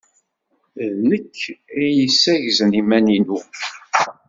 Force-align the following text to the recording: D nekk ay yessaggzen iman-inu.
D 0.97 0.99
nekk 1.09 1.39
ay 1.81 1.89
yessaggzen 1.99 2.77
iman-inu. 2.81 3.39